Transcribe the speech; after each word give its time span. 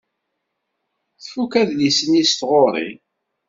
Tfuk 1.23 1.53
adlis-nni 1.61 2.23
s 2.29 2.31
tɣuri? 2.39 2.89